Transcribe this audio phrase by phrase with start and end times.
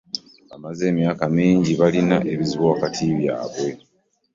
[0.49, 3.69] Bamaze emyaka mingi nga balina ebizibu wakati waabwe.